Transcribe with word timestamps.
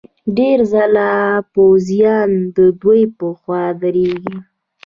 ډېر 0.37 0.57
ځله 0.71 1.11
پوځیان 1.53 2.29
ددوی 2.55 3.01
په 3.17 3.27
خوا 3.39 3.63
درېږي. 3.81 4.37